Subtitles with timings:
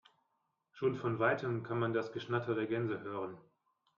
[0.71, 3.37] Schon von weitem kann man das Geschnatter der Gänse hören.